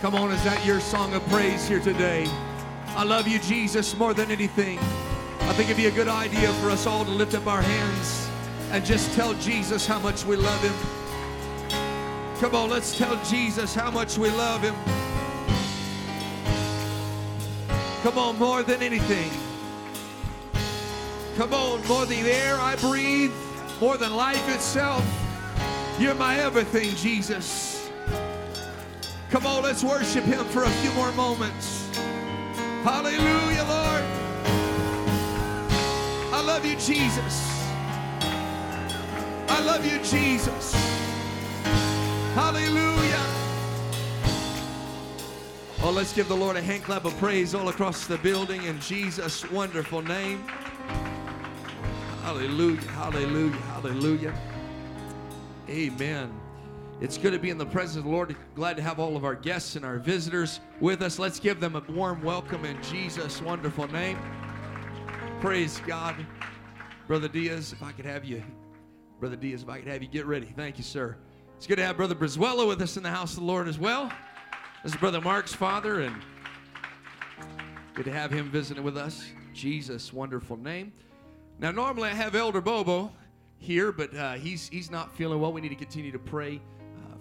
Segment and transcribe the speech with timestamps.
[0.00, 2.26] Come on, is that your song of praise here today?
[2.96, 4.78] I love you, Jesus, more than anything.
[4.78, 8.30] I think it'd be a good idea for us all to lift up our hands
[8.70, 10.72] and just tell Jesus how much we love him.
[12.40, 14.74] Come on, let's tell Jesus how much we love him.
[18.02, 19.30] Come on, more than anything.
[21.36, 23.32] Come on, more than the air I breathe,
[23.82, 25.04] more than life itself.
[25.98, 27.69] You're my everything, Jesus.
[29.30, 31.88] Come on, let's worship him for a few more moments.
[32.82, 34.04] Hallelujah, Lord.
[36.34, 37.48] I love you, Jesus.
[39.48, 40.72] I love you, Jesus.
[42.34, 43.24] Hallelujah.
[45.82, 48.80] Oh, let's give the Lord a hand clap of praise all across the building in
[48.80, 50.44] Jesus' wonderful name.
[52.22, 54.34] Hallelujah, hallelujah, hallelujah.
[55.68, 56.39] Amen.
[57.00, 58.36] It's good to be in the presence of the Lord.
[58.54, 61.18] Glad to have all of our guests and our visitors with us.
[61.18, 64.18] Let's give them a warm welcome in Jesus' wonderful name.
[65.40, 66.14] Praise God.
[67.06, 68.42] Brother Diaz, if I could have you,
[69.18, 70.52] Brother Diaz, if I could have you get ready.
[70.54, 71.16] Thank you, sir.
[71.56, 73.78] It's good to have Brother Brizuela with us in the house of the Lord as
[73.78, 74.12] well.
[74.84, 76.14] This is Brother Mark's father, and
[77.94, 79.24] good to have him visiting with us.
[79.54, 80.92] Jesus' wonderful name.
[81.58, 83.10] Now, normally I have Elder Bobo
[83.56, 85.50] here, but uh, he's he's not feeling well.
[85.50, 86.60] We need to continue to pray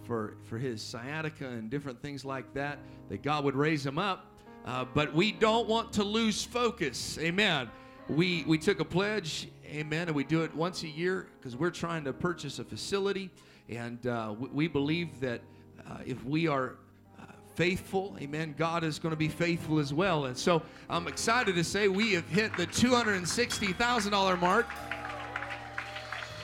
[0.10, 2.80] for for his sciatica and different things like that.
[3.10, 4.26] That God would raise him up.
[4.66, 7.20] Uh, but we don't want to lose focus.
[7.20, 7.70] Amen.
[8.10, 9.50] We we took a pledge.
[9.68, 10.08] Amen.
[10.08, 13.30] And we do it once a year because we're trying to purchase a facility,
[13.70, 15.42] and uh, we, we believe that
[15.88, 16.78] uh, if we are
[17.20, 18.18] uh, faithful.
[18.20, 18.56] Amen.
[18.58, 20.26] God is going to be faithful as well.
[20.26, 24.66] And so I'm excited to say we have hit the $260,000 mark.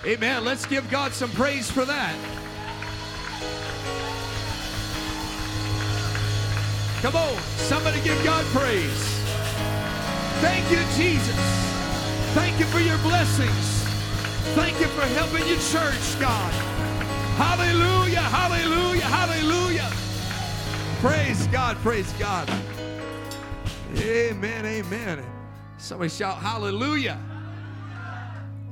[0.06, 0.46] Amen.
[0.46, 2.55] Let's give God some praise for that.
[7.06, 8.90] Come on, somebody give God praise.
[10.42, 11.36] Thank you, Jesus.
[12.34, 13.84] Thank you for your blessings.
[14.56, 16.52] Thank you for helping your church, God.
[17.38, 19.88] Hallelujah, hallelujah, hallelujah.
[21.00, 22.50] Praise God, praise God.
[23.98, 25.24] Amen, amen.
[25.78, 27.20] Somebody shout hallelujah.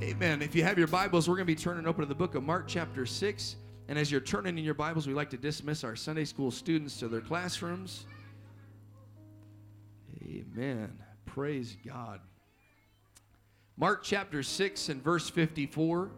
[0.01, 0.41] Amen.
[0.41, 2.41] If you have your Bibles, we're going to be turning open to the book of
[2.41, 3.57] Mark, chapter 6.
[3.89, 6.97] And as you're turning in your Bibles, we like to dismiss our Sunday school students
[6.97, 8.07] to their classrooms.
[10.33, 10.91] Amen.
[11.27, 12.19] Praise God.
[13.77, 16.09] Mark chapter 6 and verse 54.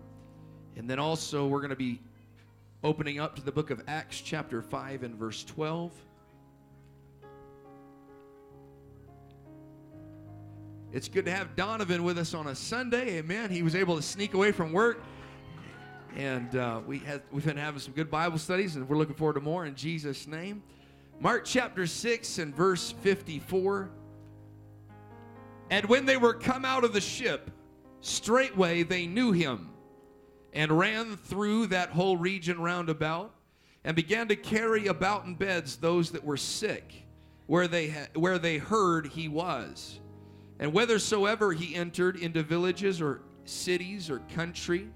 [0.77, 1.99] And then also, we're going to be
[2.81, 5.91] opening up to the book of Acts, chapter 5 and verse 12.
[10.93, 13.17] It's good to have Donovan with us on a Sunday.
[13.17, 13.49] Amen.
[13.49, 15.03] He was able to sneak away from work.
[16.15, 19.33] And uh, we had, we've been having some good Bible studies, and we're looking forward
[19.33, 20.63] to more in Jesus' name.
[21.19, 23.89] Mark chapter 6 and verse 54.
[25.69, 27.51] And when they were come out of the ship,
[28.01, 29.69] straightway they knew him,
[30.53, 33.33] and ran through that whole region round about,
[33.83, 37.05] and began to carry about in beds those that were sick,
[37.47, 39.99] where they, ha- where they heard he was.
[40.59, 44.89] And whithersoever he entered into villages or cities or country,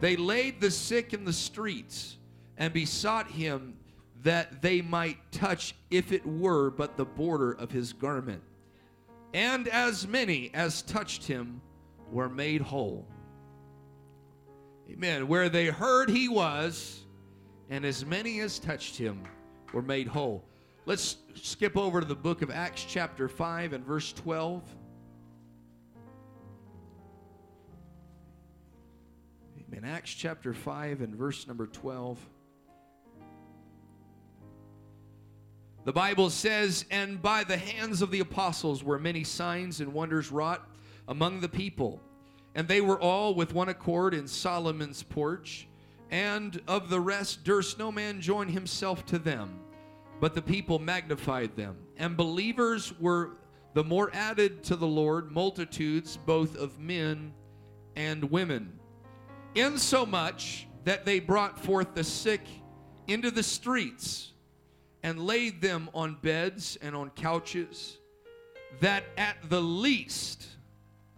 [0.00, 2.16] they laid the sick in the streets
[2.56, 3.76] and besought him
[4.22, 8.42] that they might touch, if it were but the border of his garment.
[9.34, 11.60] And as many as touched him
[12.12, 13.04] were made whole.
[14.88, 15.26] Amen.
[15.26, 17.00] Where they heard he was,
[17.68, 19.24] and as many as touched him
[19.72, 20.44] were made whole.
[20.86, 24.62] Let's skip over to the book of Acts, chapter 5, and verse 12.
[29.72, 32.18] In Acts chapter 5 and verse number 12.
[35.84, 40.32] The Bible says, And by the hands of the apostles were many signs and wonders
[40.32, 40.66] wrought
[41.08, 42.00] among the people.
[42.54, 45.68] And they were all with one accord in Solomon's porch.
[46.10, 49.58] And of the rest durst no man join himself to them,
[50.20, 51.76] but the people magnified them.
[51.96, 53.38] And believers were
[53.74, 57.32] the more added to the Lord, multitudes both of men
[57.96, 58.78] and women
[59.54, 62.42] insomuch that they brought forth the sick
[63.06, 64.33] into the streets
[65.04, 67.98] and laid them on beds and on couches,
[68.80, 70.46] that at the least,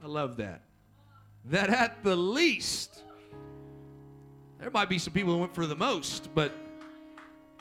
[0.02, 0.62] I love that,
[1.46, 3.04] that at the least,
[4.58, 6.52] there might be some people who went for the most, but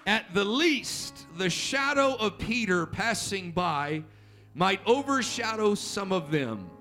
[0.08, 4.04] at the least, the shadow of Peter passing by
[4.56, 6.72] might overshadow some of them.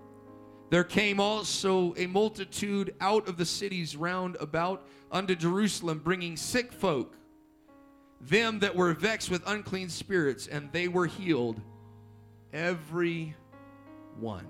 [0.70, 6.72] There came also a multitude out of the cities round about unto Jerusalem, bringing sick
[6.72, 7.14] folk,
[8.26, 11.60] them that were vexed with unclean spirits, and they were healed,
[12.52, 13.34] every
[14.18, 14.46] one.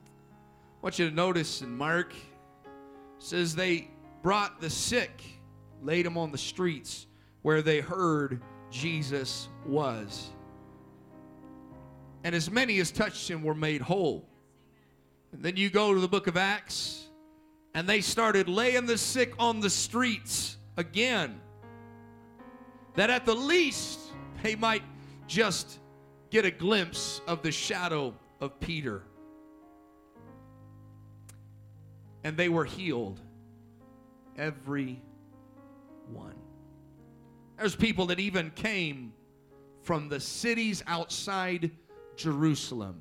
[0.00, 2.14] I want you to notice in Mark
[3.18, 3.88] says they
[4.22, 5.22] brought the sick,
[5.82, 7.06] laid them on the streets
[7.42, 8.40] where they heard
[8.70, 10.30] Jesus was.
[12.24, 14.28] And as many as touched him were made whole.
[15.32, 17.06] And then you go to the book of Acts,
[17.74, 21.40] and they started laying the sick on the streets again.
[22.98, 24.00] That at the least
[24.42, 24.82] they might
[25.28, 25.78] just
[26.30, 29.04] get a glimpse of the shadow of Peter.
[32.24, 33.20] And they were healed,
[34.36, 35.00] every
[36.12, 36.34] one.
[37.56, 39.12] There's people that even came
[39.82, 41.70] from the cities outside
[42.16, 43.00] Jerusalem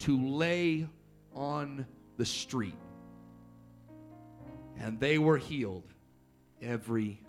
[0.00, 0.86] to lay
[1.34, 1.86] on
[2.18, 2.76] the street.
[4.78, 5.90] And they were healed,
[6.60, 7.22] every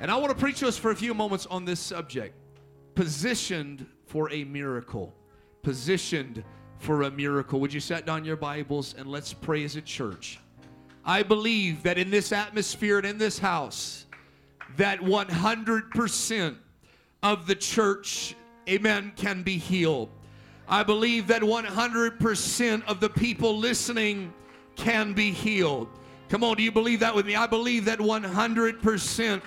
[0.00, 2.34] And I want to preach to us for a few moments on this subject
[2.94, 5.14] positioned for a miracle.
[5.62, 6.44] Positioned
[6.78, 7.60] for a miracle.
[7.60, 10.38] Would you set down your Bibles and let's pray as a church?
[11.04, 14.06] I believe that in this atmosphere and in this house,
[14.76, 16.56] that 100%
[17.22, 18.34] of the church,
[18.68, 20.10] amen, can be healed.
[20.68, 24.32] I believe that 100% of the people listening
[24.76, 25.88] can be healed.
[26.28, 27.36] Come on, do you believe that with me?
[27.36, 29.42] I believe that 100%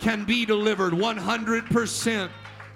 [0.00, 0.92] can be delivered.
[0.92, 2.30] 100%.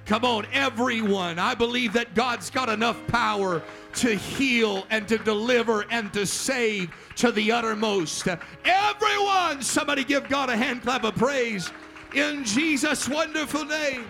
[0.07, 1.39] Come on, everyone.
[1.39, 3.63] I believe that God's got enough power
[3.95, 8.29] to heal and to deliver and to save to the uttermost.
[8.65, 11.71] Everyone, somebody give God a hand clap of praise
[12.15, 14.05] in Jesus' wonderful name.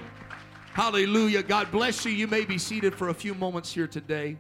[0.73, 1.45] Hallelujah.
[1.45, 2.11] God bless you.
[2.11, 4.37] You may be seated for a few moments here today.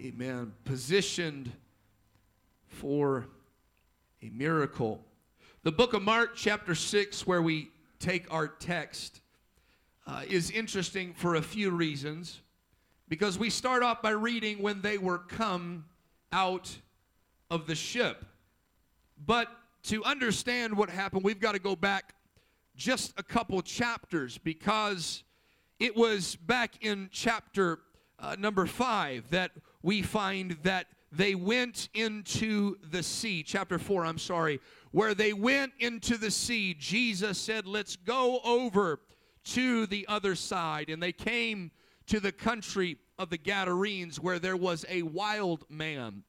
[0.00, 0.52] Amen.
[0.64, 1.52] Positioned
[2.66, 3.26] for
[4.22, 5.04] a miracle.
[5.68, 9.20] The book of Mark, chapter 6, where we take our text,
[10.06, 12.40] uh, is interesting for a few reasons.
[13.06, 15.84] Because we start off by reading when they were come
[16.32, 16.74] out
[17.50, 18.24] of the ship.
[19.26, 19.48] But
[19.82, 22.14] to understand what happened, we've got to go back
[22.74, 25.22] just a couple chapters because
[25.78, 27.80] it was back in chapter
[28.18, 29.50] uh, number five that
[29.82, 33.42] we find that they went into the sea.
[33.42, 34.60] Chapter four, I'm sorry,
[34.92, 36.74] where they went into the sea.
[36.74, 39.00] Jesus said, Let's go over
[39.44, 40.90] to the other side.
[40.90, 41.70] And they came
[42.06, 46.22] to the country of the Gadarenes where there was a wild man.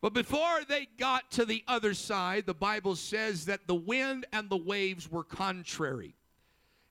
[0.00, 4.48] But before they got to the other side, the Bible says that the wind and
[4.48, 6.14] the waves were contrary.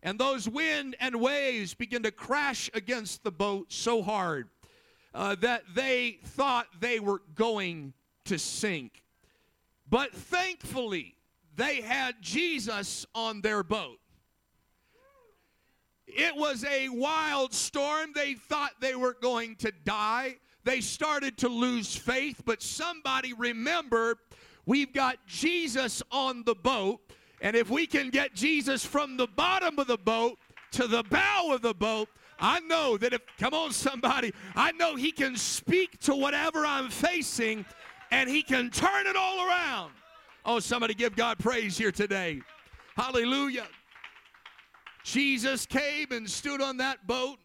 [0.04, 4.48] And those wind and waves began to crash against the boat so hard
[5.14, 7.94] uh, that they thought they were going
[8.26, 9.04] to sink.
[9.90, 11.16] But thankfully,
[11.56, 14.00] they had Jesus on their boat.
[16.08, 18.12] It was a wild storm.
[18.16, 20.38] They thought they were going to die.
[20.64, 24.18] They started to lose faith, but somebody remembered
[24.66, 27.00] we've got Jesus on the boat.
[27.42, 30.38] And if we can get Jesus from the bottom of the boat
[30.72, 32.10] to the bow of the boat,
[32.40, 36.90] I know that if, come on, somebody, I know He can speak to whatever I'm
[36.90, 37.66] facing
[38.12, 39.92] and He can turn it all around.
[40.46, 42.42] Oh, somebody give God praise here today.
[42.96, 43.68] Hallelujah.
[45.04, 47.40] Jesus came and stood on that boat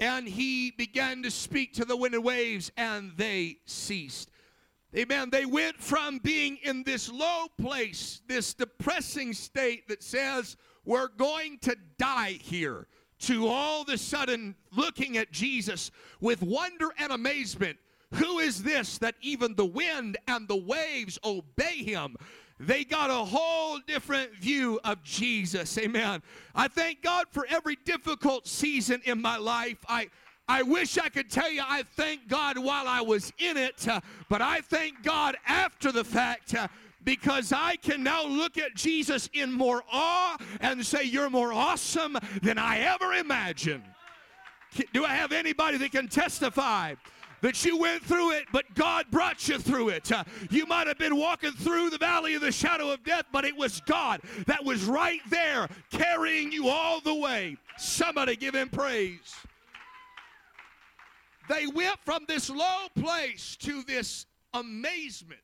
[0.00, 4.30] and he began to speak to the wind and waves and they ceased.
[4.96, 5.30] Amen.
[5.30, 11.58] They went from being in this low place, this depressing state that says, we're going
[11.60, 12.88] to die here,
[13.20, 15.90] to all of a sudden looking at Jesus
[16.20, 17.78] with wonder and amazement.
[18.14, 22.16] Who is this that even the wind and the waves obey him?
[22.66, 25.76] they got a whole different view of Jesus.
[25.78, 26.22] Amen.
[26.54, 29.78] I thank God for every difficult season in my life.
[29.88, 30.08] I
[30.48, 34.00] I wish I could tell you I thank God while I was in it, uh,
[34.28, 36.54] but I thank God after the fact.
[36.54, 36.68] Uh,
[37.04, 42.16] because I can now look at Jesus in more awe and say, You're more awesome
[42.42, 43.82] than I ever imagined.
[44.92, 46.94] Do I have anybody that can testify?
[47.42, 50.10] That you went through it, but God brought you through it.
[50.10, 53.44] Uh, you might have been walking through the valley of the shadow of death, but
[53.44, 57.56] it was God that was right there carrying you all the way.
[57.76, 59.34] Somebody give him praise.
[61.48, 65.40] They went from this low place to this amazement.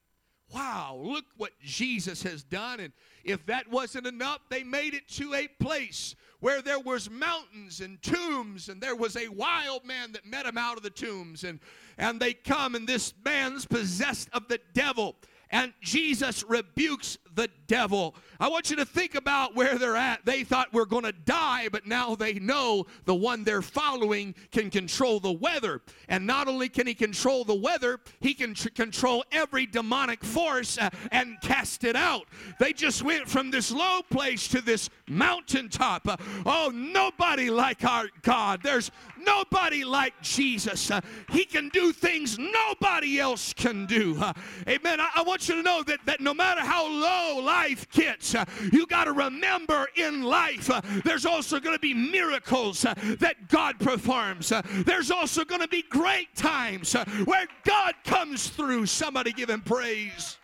[0.55, 2.81] Wow, look what Jesus has done.
[2.81, 2.93] And
[3.25, 8.01] if that wasn't enough, they made it to a place where there was mountains and
[8.01, 11.59] tombs and there was a wild man that met him out of the tombs and
[11.99, 15.17] and they come and this man's possessed of the devil.
[15.51, 18.15] And Jesus rebukes the devil.
[18.41, 20.25] I want you to think about where they're at.
[20.25, 24.71] They thought we're going to die, but now they know the one they're following can
[24.71, 25.83] control the weather.
[26.09, 30.79] And not only can he control the weather, he can tr- control every demonic force
[30.79, 32.27] uh, and cast it out.
[32.59, 36.09] They just went from this low place to this mountaintop.
[36.09, 36.17] Uh,
[36.47, 38.63] oh, nobody like our God.
[38.63, 40.91] There's nobody like Jesus.
[40.91, 44.17] Uh, he can do things nobody else can do.
[44.19, 44.33] Uh,
[44.69, 45.01] amen.
[45.01, 48.45] I, I want you to know that, that no matter how low life gets, uh,
[48.73, 53.49] you got to remember in life uh, there's also going to be miracles uh, that
[53.49, 54.53] God performs.
[54.87, 56.95] There's also going to be great times
[57.25, 58.87] where God comes through.
[58.87, 60.39] Somebody give him praise.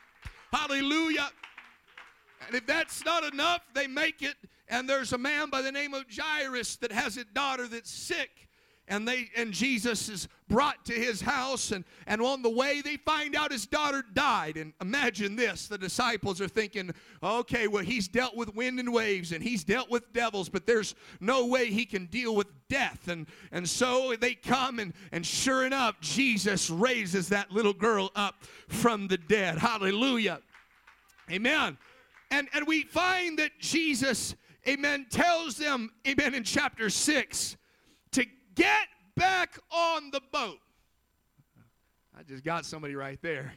[0.53, 1.31] Hallelujah.
[2.47, 4.37] And if that's not enough, they make it.
[4.69, 8.31] And there's a man by the name of Jairus that has a daughter that's sick
[8.89, 12.97] and they and Jesus is brought to his house and and on the way they
[12.99, 14.57] find out his daughter died.
[14.57, 19.33] And imagine this the disciples are thinking okay well he's dealt with wind and waves
[19.33, 23.09] and he's dealt with devils but there's no way he can deal with death.
[23.09, 28.45] And and so they come and and sure enough Jesus raises that little girl up
[28.69, 29.59] from the dead.
[29.59, 30.41] Hallelujah.
[31.31, 31.79] Amen.
[32.31, 34.35] And and we find that Jesus
[34.69, 37.57] amen tells them amen in chapter 6
[38.55, 40.59] Get back on the boat.
[42.17, 43.53] I just got somebody right there.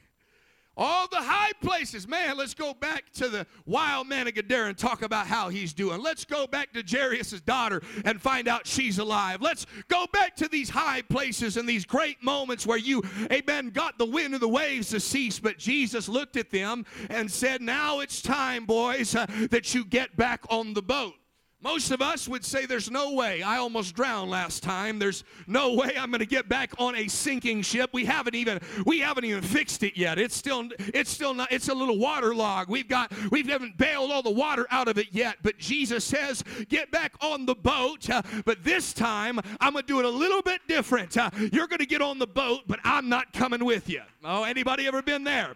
[0.80, 2.08] All the high places.
[2.08, 5.74] Man, let's go back to the wild man of Gadara and talk about how he's
[5.74, 6.04] doing.
[6.04, 9.42] Let's go back to Jairus' daughter and find out she's alive.
[9.42, 13.02] Let's go back to these high places and these great moments where you,
[13.32, 15.40] amen, got the wind of the waves to cease.
[15.40, 20.16] But Jesus looked at them and said, Now it's time, boys, uh, that you get
[20.16, 21.16] back on the boat.
[21.60, 23.42] Most of us would say there's no way.
[23.42, 25.00] I almost drowned last time.
[25.00, 27.90] There's no way I'm going to get back on a sinking ship.
[27.94, 30.20] We haven't even we haven't even fixed it yet.
[30.20, 32.70] It's still it's still not it's a little waterlogged.
[32.70, 35.38] We've got we haven't bailed all the water out of it yet.
[35.42, 39.88] But Jesus says, "Get back on the boat." Uh, but this time I'm going to
[39.88, 41.18] do it a little bit different.
[41.18, 44.04] Uh, you're going to get on the boat, but I'm not coming with you.
[44.24, 45.56] Oh, anybody ever been there?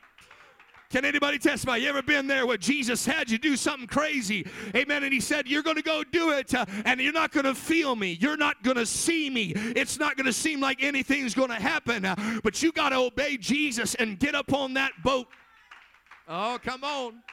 [0.92, 1.78] Can anybody testify?
[1.78, 4.46] You ever been there where Jesus had you do something crazy?
[4.76, 5.04] Amen.
[5.04, 7.56] And he said, You're going to go do it, uh, and you're not going to
[7.56, 8.18] feel me.
[8.20, 9.54] You're not going to see me.
[9.56, 12.04] It's not going to seem like anything's going to happen.
[12.04, 15.28] Uh, but you got to obey Jesus and get up on that boat.
[16.28, 17.24] Oh, come on.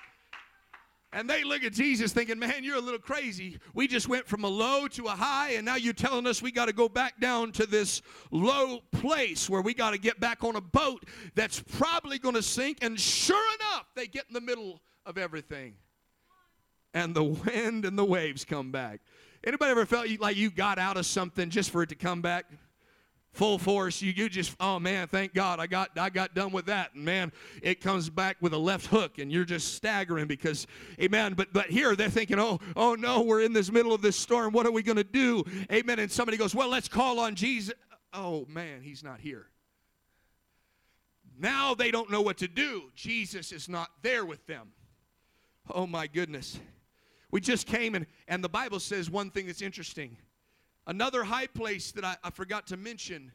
[1.12, 3.58] And they look at Jesus thinking, man, you're a little crazy.
[3.72, 6.52] We just went from a low to a high, and now you're telling us we
[6.52, 10.44] got to go back down to this low place where we got to get back
[10.44, 12.78] on a boat that's probably going to sink.
[12.82, 15.76] And sure enough, they get in the middle of everything.
[16.92, 19.00] And the wind and the waves come back.
[19.44, 22.44] Anybody ever felt like you got out of something just for it to come back?
[23.32, 24.02] Full force.
[24.02, 26.94] You, you just oh man thank god i got i got done with that.
[26.94, 27.32] And man
[27.62, 30.66] it comes back with a left hook and you're just staggering because
[31.00, 31.34] amen.
[31.34, 34.52] But but here they're thinking oh oh no we're in this middle of this storm.
[34.52, 35.44] What are we going to do?
[35.72, 35.98] Amen.
[35.98, 37.74] And somebody goes well let's call on jesus.
[38.12, 39.46] Oh man he's not here.
[41.38, 42.90] Now they don't know what to do.
[42.96, 44.72] Jesus is not there with them.
[45.70, 46.58] Oh my goodness.
[47.30, 50.16] We just came and and the bible says one thing that's interesting
[50.88, 53.30] Another high place that I, I forgot to mention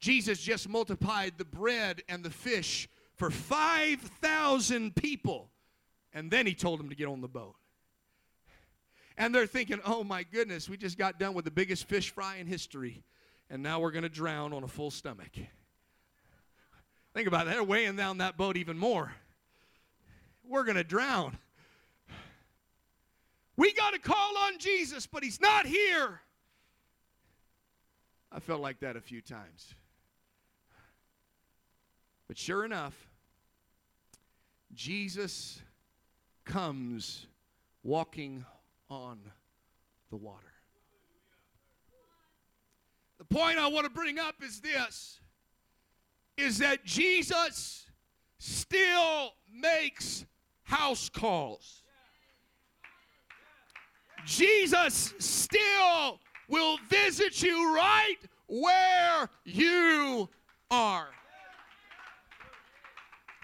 [0.00, 5.48] Jesus just multiplied the bread and the fish for 5,000 people.
[6.12, 7.54] And then he told them to get on the boat.
[9.16, 12.36] And they're thinking, oh my goodness, we just got done with the biggest fish fry
[12.36, 13.04] in history.
[13.48, 15.30] And now we're going to drown on a full stomach.
[17.14, 17.54] Think about that.
[17.54, 19.12] They're weighing down that boat even more.
[20.44, 21.38] We're going to drown.
[23.56, 26.20] We got to call on Jesus, but he's not here.
[28.36, 29.74] I felt like that a few times.
[32.28, 32.94] But sure enough,
[34.74, 35.62] Jesus
[36.44, 37.28] comes
[37.82, 38.44] walking
[38.90, 39.20] on
[40.10, 40.52] the water.
[43.16, 45.18] The point I want to bring up is this
[46.36, 47.86] is that Jesus
[48.38, 50.26] still makes
[50.64, 51.82] house calls.
[54.26, 58.16] Jesus still will visit you right
[58.48, 60.28] where you
[60.70, 61.08] are.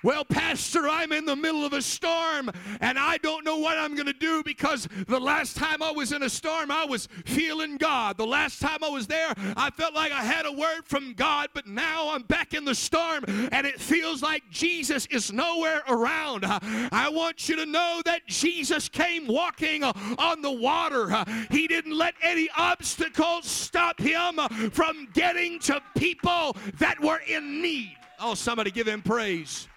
[0.04, 3.94] Well, Pastor, I'm in the middle of a storm and I don't know what I'm
[3.94, 7.76] going to do because the last time I was in a storm, I was feeling
[7.76, 8.16] God.
[8.16, 11.50] The last time I was there, I felt like I had a word from God,
[11.54, 16.44] but now I'm back in the storm and it feels like Jesus is nowhere around.
[16.44, 21.25] I want you to know that Jesus came walking on the water.
[21.49, 24.40] He didn't let any obstacles stop him
[24.73, 27.97] from getting to people that were in need.
[28.18, 29.68] Oh, somebody give him praise.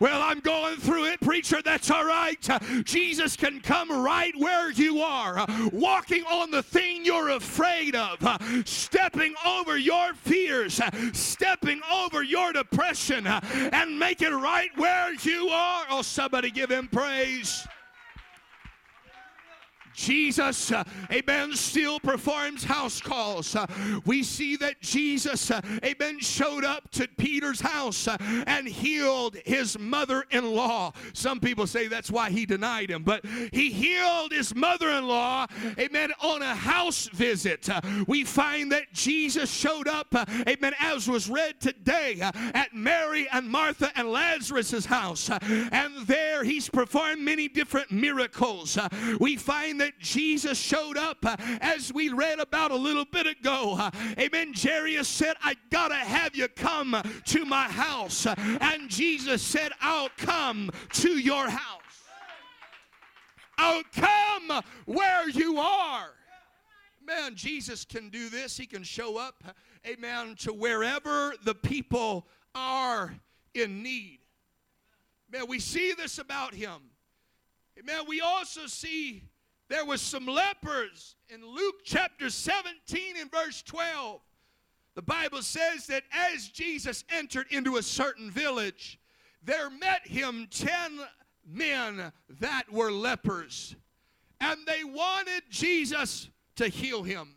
[0.00, 1.62] Well, I'm going through it, preacher.
[1.64, 2.48] That's all right.
[2.84, 8.18] Jesus can come right where you are, walking on the thing you're afraid of,
[8.66, 10.80] stepping over your fears,
[11.12, 15.84] stepping over your depression, and make it right where you are.
[15.88, 17.66] Oh, somebody give him praise.
[19.94, 23.54] Jesus, uh, amen, still performs house calls.
[23.54, 23.66] Uh,
[24.04, 28.08] we see that Jesus, uh, amen, showed up to Peter's house
[28.46, 30.92] and healed his mother in law.
[31.12, 35.46] Some people say that's why he denied him, but he healed his mother in law,
[35.78, 37.68] amen, on a house visit.
[38.06, 40.14] We find that Jesus showed up,
[40.48, 45.30] amen, as was read today at Mary and Martha and Lazarus's house.
[45.30, 48.78] and there he's performed many different miracles.
[49.20, 53.26] we find that that Jesus showed up uh, as we read about a little bit
[53.26, 53.76] ago.
[53.78, 54.54] Uh, amen.
[54.56, 58.24] Jairus said, I gotta have you come to my house.
[58.24, 61.82] Uh, and Jesus said, I'll come to your house.
[63.58, 66.08] I'll come where you are.
[67.06, 68.56] Man, Jesus can do this.
[68.56, 69.44] He can show up,
[69.86, 73.14] amen, to wherever the people are
[73.52, 74.20] in need.
[75.30, 76.80] Man, we see this about him.
[77.84, 79.24] Man, we also see
[79.74, 84.20] there was some lepers in Luke chapter 17 and verse 12.
[84.94, 89.00] The Bible says that as Jesus entered into a certain village,
[89.42, 91.00] there met him 10
[91.44, 93.74] men that were lepers,
[94.40, 97.34] and they wanted Jesus to heal him.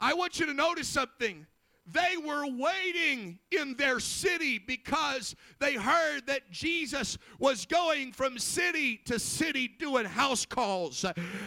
[0.00, 1.46] I want you to notice something.
[1.84, 8.98] They were waiting in their city because they heard that Jesus was going from city
[9.06, 11.04] to city doing house calls.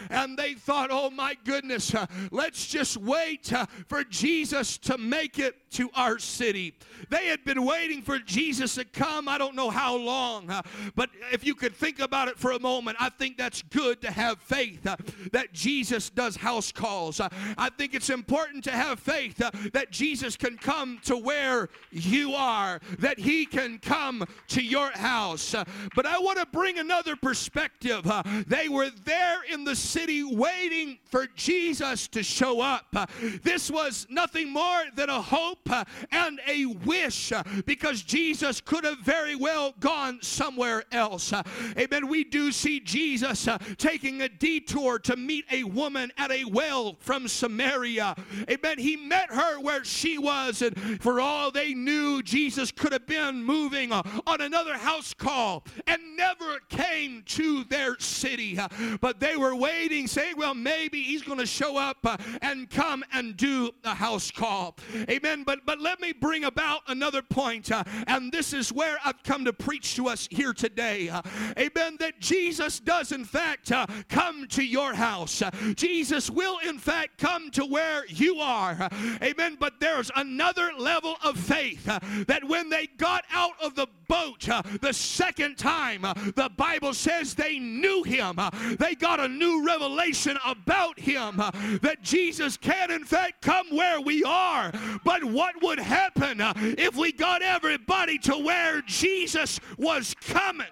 [0.10, 1.96] And they thought, oh my goodness,
[2.32, 3.51] let's just wait
[3.88, 6.75] for Jesus to make it to our city.
[7.10, 10.51] They had been waiting for Jesus to come, I don't know how long,
[10.96, 14.12] but if you could think about it for a moment, I think that's good to
[14.12, 14.84] have faith
[15.32, 17.21] that Jesus does house calls.
[17.21, 22.34] I think it's important to have faith that Jesus Jesus can come to where you
[22.34, 25.54] are, that He can come to your house.
[25.54, 25.64] Uh,
[25.96, 28.08] but I want to bring another perspective.
[28.08, 32.88] Uh, they were there in the city waiting for Jesus to show up.
[32.96, 33.06] Uh,
[33.44, 35.70] this was nothing more than a hope
[36.12, 37.32] and a wish
[37.68, 41.34] because Jesus could have very well gone somewhere else.
[41.78, 42.08] Amen.
[42.08, 47.28] We do see Jesus taking a detour to meet a woman at a well from
[47.28, 48.16] Samaria.
[48.50, 48.80] Amen.
[48.80, 50.62] He met her where she was.
[50.62, 55.63] And for all they knew, Jesus could have been moving uh, on another house call
[55.88, 58.58] and never came to their city.
[58.58, 58.67] Uh,
[59.01, 63.04] but they were waiting, saying, well, maybe he's going to show up uh, and come
[63.13, 64.75] and do a house call.
[65.10, 65.43] Amen.
[65.43, 67.71] But, but let me bring about another point,
[68.08, 71.12] and this is where I've come to preach to us here today.
[71.58, 71.97] Amen.
[71.99, 73.71] That Jesus does, in fact,
[74.10, 75.41] come to your house.
[75.75, 78.89] Jesus will, in fact, come to where you are.
[79.21, 79.58] Amen.
[79.60, 84.48] But there's another level of faith uh, that when they got out of the boat
[84.50, 88.39] uh, the second time, uh, the Bible says they knew him.
[88.80, 94.24] They got a new revelation about him that Jesus can, in fact, come where we
[94.24, 94.72] are.
[95.04, 96.38] But what would happen
[96.78, 100.68] if we got everybody to where Jesus was coming?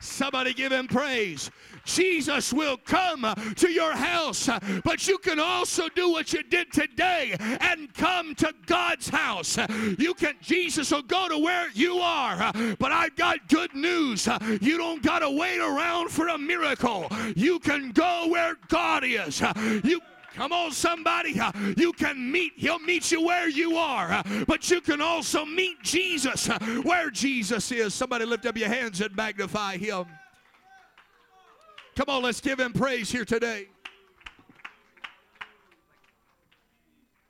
[0.00, 1.50] Somebody give him praise.
[1.84, 4.48] Jesus will come to your house,
[4.84, 9.58] but you can also do what you did today and come to God's house.
[9.98, 14.28] You can, Jesus will go to where you are, but I've got good news.
[14.60, 17.08] You don't got to wait around for a miracle.
[17.36, 19.42] You can go where God is.
[19.84, 20.00] You
[20.34, 21.40] Come on, somebody.
[21.76, 26.46] You can meet, He'll meet you where you are, but you can also meet Jesus
[26.82, 27.94] where Jesus is.
[27.94, 30.06] Somebody lift up your hands and magnify Him.
[32.00, 33.66] Come on, let's give him praise here today.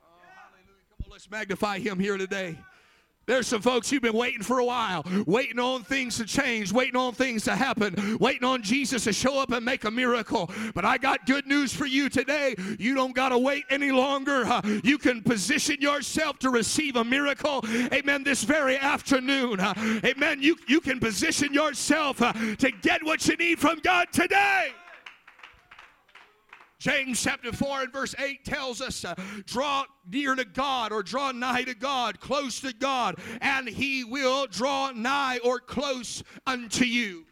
[0.01, 0.07] Oh.
[0.97, 2.57] Come on, let's magnify him here today.
[3.31, 6.97] There's some folks you've been waiting for a while, waiting on things to change, waiting
[6.97, 10.51] on things to happen, waiting on Jesus to show up and make a miracle.
[10.75, 12.55] But I got good news for you today.
[12.77, 14.43] You don't got to wait any longer.
[14.45, 17.63] Uh, you can position yourself to receive a miracle.
[17.93, 18.25] Amen.
[18.25, 19.61] This very afternoon.
[19.61, 20.41] Uh, amen.
[20.41, 24.73] You, you can position yourself uh, to get what you need from God today.
[26.81, 29.13] James chapter 4 and verse 8 tells us, uh,
[29.45, 34.47] draw near to God or draw nigh to God, close to God, and he will
[34.47, 37.27] draw nigh or close unto you.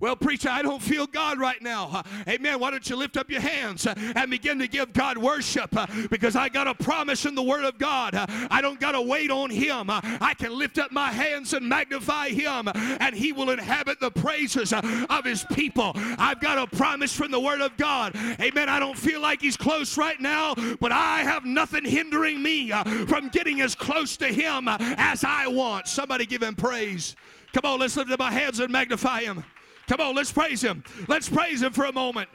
[0.00, 1.88] Well, preacher, I don't feel God right now.
[1.92, 2.58] Uh, amen.
[2.58, 5.74] Why don't you lift up your hands uh, and begin to give God worship?
[5.74, 8.12] Uh, because I got a promise in the Word of God.
[8.16, 9.86] I don't got to wait on Him.
[9.88, 14.72] I can lift up my hands and magnify Him, and He will inhabit the praises
[14.72, 15.92] of His people.
[15.94, 18.16] I've got a promise from the Word of God.
[18.40, 18.68] Amen.
[18.68, 22.70] I don't feel like He's close right now, but I have nothing hindering me
[23.06, 25.86] from getting as close to Him as I want.
[25.86, 27.14] Somebody give Him praise.
[27.52, 29.44] Come on, let's lift up our hands and magnify Him.
[29.88, 30.82] Come on, let's praise Him.
[31.08, 32.28] Let's praise Him for a moment.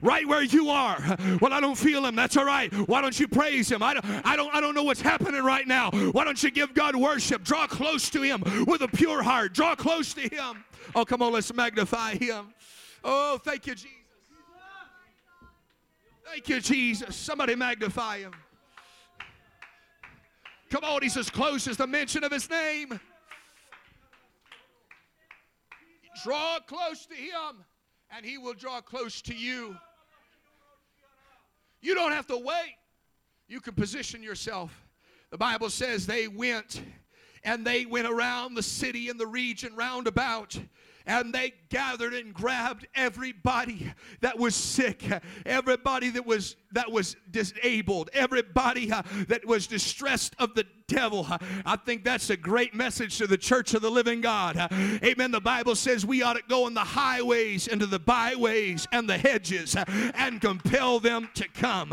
[0.00, 1.16] Right where you are.
[1.40, 2.14] Well, I don't feel him.
[2.14, 2.72] That's all right.
[2.88, 3.82] Why don't you praise him?
[3.82, 5.90] I don't, I don't, I don't know what's happening right now.
[5.90, 7.42] Why don't you give God worship?
[7.42, 9.54] Draw close to him with a pure heart.
[9.54, 10.64] Draw close to him.
[10.94, 12.54] Oh, come on, let's magnify him.
[13.02, 13.90] Oh, thank you, Jesus.
[16.24, 17.16] Thank you, Jesus.
[17.16, 18.32] Somebody magnify him.
[20.70, 23.00] Come on, he's as close as the mention of his name.
[26.24, 27.64] Draw close to him,
[28.10, 29.76] and he will draw close to you.
[31.80, 32.74] You don't have to wait.
[33.46, 34.72] You can position yourself.
[35.30, 36.82] The Bible says they went
[37.44, 40.58] and they went around the city and the region round about
[41.06, 45.02] and they gathered and grabbed everybody that was sick
[45.46, 51.26] everybody that was that was disabled everybody uh, that was distressed of the devil.
[51.66, 54.56] I think that's a great message to the church of the living God.
[55.04, 55.30] Amen.
[55.30, 59.18] The Bible says we ought to go in the highways, into the byways, and the
[59.18, 59.76] hedges
[60.14, 61.92] and compel them to come.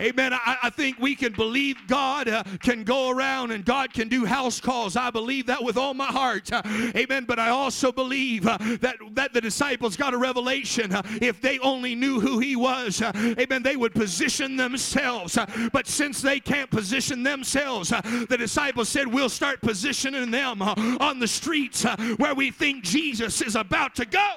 [0.00, 0.32] Amen.
[0.34, 4.24] I, I think we can believe God uh, can go around and God can do
[4.24, 4.96] house calls.
[4.96, 6.50] I believe that with all my heart.
[6.96, 7.24] Amen.
[7.24, 10.92] But I also believe uh, that, that the disciples got a revelation.
[10.92, 15.38] Uh, if they only knew who He was, amen, they would position themselves.
[15.72, 21.26] But since they can't position themselves, the disciples said, We'll start positioning them on the
[21.26, 21.84] streets
[22.18, 24.28] where we think Jesus is about to go.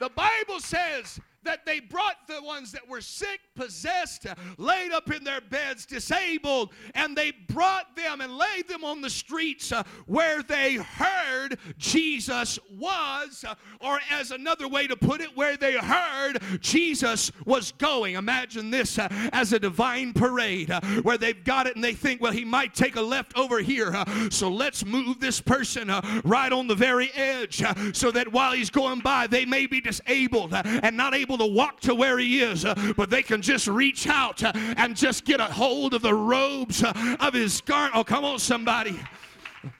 [0.00, 4.26] The Bible says that they brought the ones that were sick, possessed,
[4.58, 9.10] laid up in their beds, disabled, and they brought them and laid them on the
[9.10, 15.36] streets uh, where they heard Jesus was, uh, or as another way to put it,
[15.36, 18.14] where they heard Jesus was going.
[18.14, 20.70] Imagine this uh, as a divine parade
[21.02, 24.04] where they've got it and they think, well, he might take a left over here,
[24.30, 25.90] so let's move this person
[26.24, 30.52] right on the very edge so that while he's going by, they may be disabled
[30.54, 32.64] and not able to walk to where he is,
[32.96, 36.82] but they can just reach out uh, and just get a hold of the robes
[36.82, 37.94] uh, of his garment.
[37.94, 38.98] Oh, come on, somebody.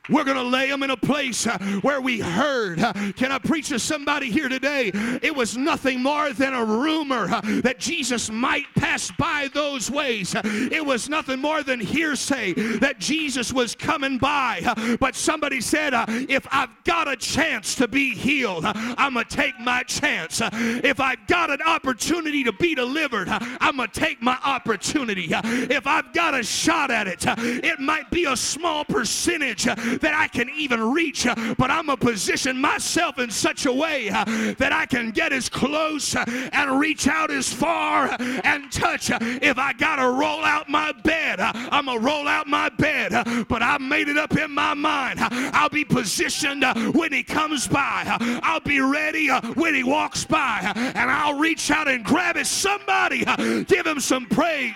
[0.08, 2.80] We're going to lay them in a place uh, where we heard.
[2.80, 4.90] Uh, can I preach to somebody here today?
[5.22, 10.34] It was nothing more than a rumor uh, that Jesus might pass by those ways.
[10.34, 14.60] Uh, it was nothing more than hearsay that Jesus was coming by.
[14.64, 19.26] Uh, but somebody said, uh, if I've got a chance to be healed, I'm going
[19.26, 20.40] to take my chance.
[20.52, 25.28] If I've got an opportunity to be delivered, I'm going to take my opportunity.
[25.30, 30.28] If I've got a shot at it, it might be a small percentage that I
[30.28, 34.24] can even reach, uh, but I'm going to position myself in such a way uh,
[34.58, 39.10] that I can get as close uh, and reach out as far uh, and touch.
[39.10, 42.46] Uh, if I got to roll out my bed, uh, I'm going to roll out
[42.46, 45.18] my bed, but I made it up in my mind.
[45.20, 51.10] I'll be positioned when he comes by, I'll be ready when he walks by, and
[51.10, 52.46] I'll reach out and grab it.
[52.46, 53.24] Somebody
[53.64, 54.74] give him some praise.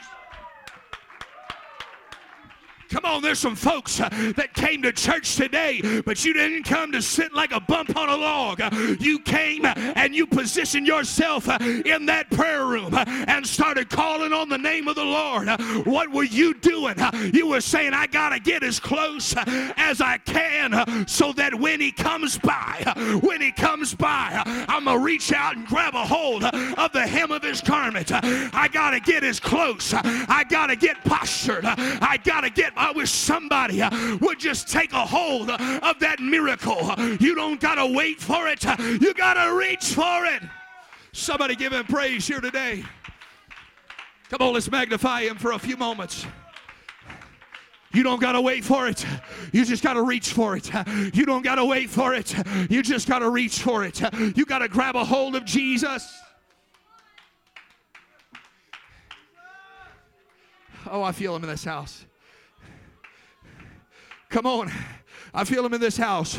[2.90, 6.90] Come on, there's some folks uh, that came to church today, but you didn't come
[6.90, 8.60] to sit like a bump on a log.
[8.60, 13.46] Uh, you came uh, and you positioned yourself uh, in that prayer room uh, and
[13.46, 15.48] started calling on the name of the Lord.
[15.48, 16.96] Uh, what were you doing?
[17.32, 21.80] You were saying, I got to get as close as I can so that when
[21.80, 26.04] he comes by, when he comes by, I'm going to reach out and grab a
[26.04, 28.10] hold of the hem of his garment.
[28.12, 29.94] I got to get as close.
[29.94, 31.64] I got to get postured.
[31.64, 36.18] I got to get I wish somebody uh, would just take a hold of that
[36.18, 36.94] miracle.
[37.20, 40.42] You don't got to wait for it, you got to reach for it.
[41.12, 42.82] Somebody give him praise here today.
[44.30, 46.26] Come on, let's magnify him for a few moments.
[47.92, 49.04] You don't got to wait for it.
[49.52, 50.70] You just got to reach for it.
[51.14, 52.34] You don't got to wait for it.
[52.70, 54.00] You just got to reach for it.
[54.36, 56.08] You got to grab a hold of Jesus.
[60.88, 62.06] Oh, I feel him in this house.
[64.30, 64.72] Come on.
[65.32, 66.38] I feel him in this house.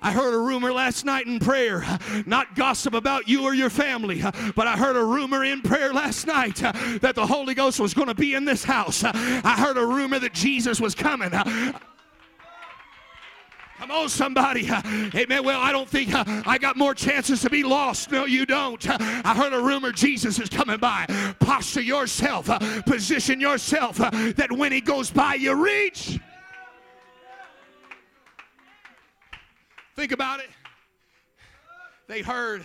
[0.00, 1.84] I heard a rumor last night in prayer,
[2.26, 4.22] not gossip about you or your family,
[4.56, 8.08] but I heard a rumor in prayer last night that the Holy Ghost was going
[8.08, 9.04] to be in this house.
[9.04, 11.30] I heard a rumor that Jesus was coming.
[11.30, 11.76] Come
[13.90, 14.68] on, somebody.
[15.14, 15.44] Amen.
[15.44, 18.10] Well, I don't think I got more chances to be lost.
[18.10, 18.84] No, you don't.
[18.88, 21.06] I heard a rumor Jesus is coming by.
[21.38, 22.46] Posture yourself,
[22.86, 26.18] position yourself that when he goes by, you reach.
[29.94, 30.48] Think about it.
[32.08, 32.64] They heard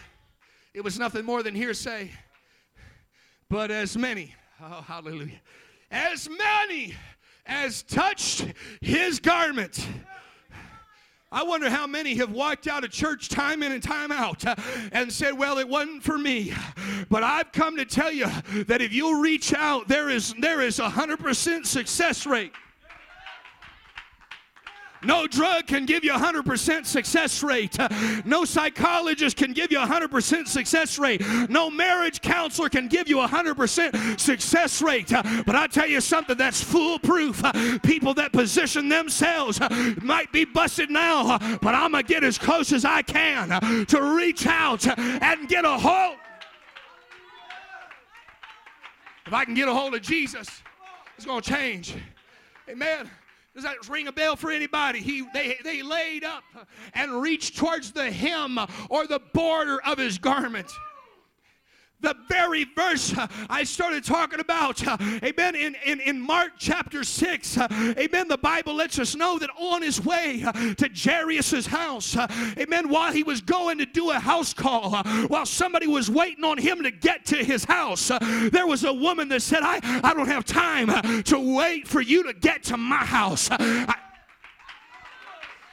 [0.74, 2.12] it was nothing more than hearsay.
[3.50, 5.42] But as many, oh, hallelujah,
[5.92, 6.96] as many
[7.46, 8.46] as touched
[8.82, 9.88] his garment.
[11.30, 14.56] I wonder how many have walked out of church time in and time out uh,
[14.94, 16.54] and said, Well, it wasn't for me.
[17.10, 18.28] But I've come to tell you
[18.66, 22.54] that if you reach out, there is there is a hundred percent success rate.
[25.08, 27.78] No drug can give you a 100% success rate.
[28.26, 31.22] No psychologist can give you a 100% success rate.
[31.50, 35.10] No marriage counselor can give you a 100% success rate.
[35.10, 37.42] But I tell you something that's foolproof.
[37.84, 39.62] People that position themselves
[40.02, 44.02] might be busted now, but I'm going to get as close as I can to
[44.18, 46.18] reach out and get a hold.
[49.26, 50.48] If I can get a hold of Jesus,
[51.16, 51.96] it's going to change.
[52.70, 53.10] Amen.
[53.58, 55.00] Does that ring a bell for anybody?
[55.00, 56.44] He, they, they laid up
[56.94, 60.72] and reached towards the hem or the border of his garment
[62.00, 67.04] the very verse uh, I started talking about, uh, amen, in, in, in Mark chapter
[67.04, 70.46] 6, uh, amen, the Bible lets us know that on his way
[70.78, 72.16] to Jairus' house,
[72.58, 76.58] amen, while he was going to do a house call, while somebody was waiting on
[76.58, 78.12] him to get to his house,
[78.52, 82.24] there was a woman that said, I, I don't have time to wait for you
[82.24, 83.50] to get to my house.
[83.52, 83.96] I,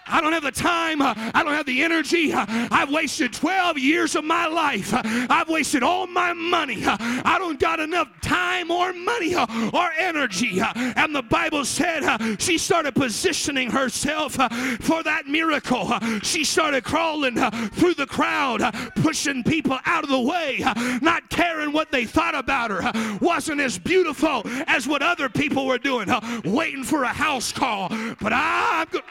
[0.07, 1.01] I don't have the time.
[1.01, 2.33] I don't have the energy.
[2.35, 4.91] I've wasted 12 years of my life.
[4.93, 6.83] I've wasted all my money.
[6.85, 10.61] I don't got enough time or money or energy.
[10.61, 14.35] And the Bible said she started positioning herself
[14.81, 15.93] for that miracle.
[16.23, 17.37] She started crawling
[17.71, 18.63] through the crowd,
[18.97, 20.63] pushing people out of the way,
[21.01, 23.19] not caring what they thought about her.
[23.21, 26.09] Wasn't as beautiful as what other people were doing,
[26.45, 27.89] waiting for a house call.
[28.21, 29.03] But I'm good.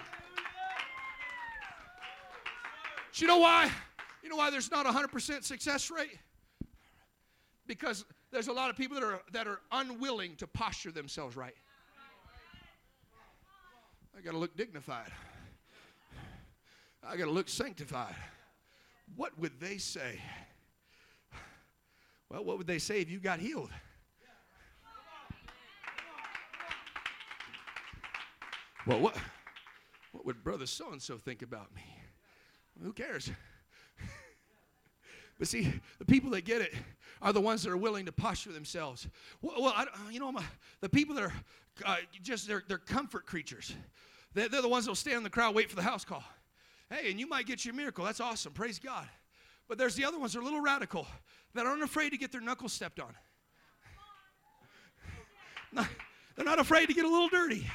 [3.16, 3.72] You know why?
[4.24, 6.18] You know why there's not a 100% success rate?
[7.68, 11.56] Because there's a lot of people that are, that are unwilling to posture themselves right.
[14.18, 15.12] I got to look dignified.
[17.04, 18.16] I got to look sanctified.
[19.16, 20.20] What would they say?
[22.30, 23.70] Well, what would they say if you got healed?
[28.88, 29.16] Well, what,
[30.12, 31.93] what would brother so and so think about me?
[32.82, 33.30] Who cares?
[35.40, 36.74] but see, the people that get it
[37.22, 39.08] are the ones that are willing to posture themselves.
[39.42, 40.34] Well, well you know,
[40.82, 41.34] the people that are
[41.86, 43.74] uh, just they're, they're comfort creatures.
[44.34, 46.24] They're, they're the ones that will stand in the crowd, wait for the house call.
[46.90, 48.06] Hey, and you might get your miracle.
[48.06, 48.54] That's awesome.
[48.54, 49.08] Praise God.
[49.68, 51.08] But there's the other ones that are a little radical
[51.54, 53.16] that aren't afraid to get their knuckles stepped on.
[56.36, 57.66] they're not afraid to get a little dirty.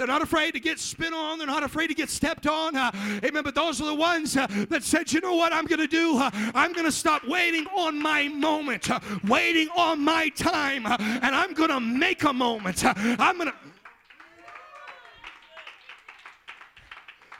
[0.00, 1.36] They're not afraid to get spit on.
[1.36, 2.74] They're not afraid to get stepped on.
[2.74, 2.90] Uh,
[3.22, 3.42] amen.
[3.42, 6.16] But those are the ones uh, that said, you know what I'm going to do?
[6.16, 10.96] Uh, I'm going to stop waiting on my moment, uh, waiting on my time, uh,
[10.98, 12.82] and I'm going to make a moment.
[12.82, 13.69] Uh, I'm going to.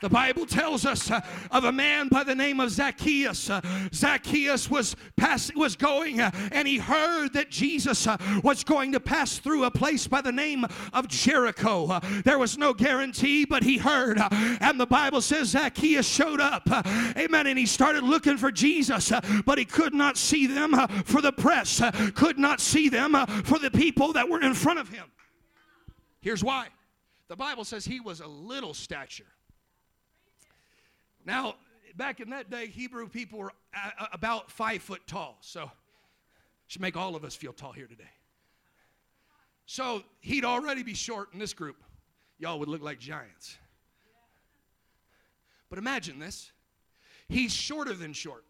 [0.01, 3.51] The Bible tells us uh, of a man by the name of Zacchaeus.
[3.51, 3.61] Uh,
[3.93, 9.01] Zacchaeus was pass- was going uh, and he heard that Jesus uh, was going to
[9.01, 11.87] pass through a place by the name of Jericho.
[11.87, 14.19] Uh, there was no guarantee, but he heard.
[14.19, 16.67] Uh, and the Bible says Zacchaeus showed up.
[17.17, 17.47] amen.
[17.47, 19.13] And he started looking for Jesus,
[19.45, 21.83] but he could not see them for the press,
[22.15, 23.13] could not see them
[23.45, 25.05] for the people that were in front of him.
[26.23, 26.69] Here's why.
[27.29, 29.27] The Bible says he was a little stature.
[31.31, 31.55] Now,
[31.95, 35.39] back in that day, Hebrew people were uh, uh, about five foot tall.
[35.43, 35.71] So,
[36.67, 38.11] should make all of us feel tall here today.
[39.65, 41.77] So, he'd already be short in this group.
[42.41, 43.57] Y'all would look like giants.
[45.69, 46.51] But imagine this
[47.29, 48.45] he's shorter than short,